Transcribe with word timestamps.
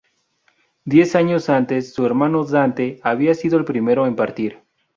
Diez 0.83 1.15
años 1.15 1.47
antes, 1.47 1.93
su 1.93 2.03
hermano 2.07 2.43
Dante 2.43 2.99
había 3.03 3.35
sido 3.35 3.59
el 3.59 3.65
primero 3.65 4.07
en 4.07 4.15
partir. 4.15 4.57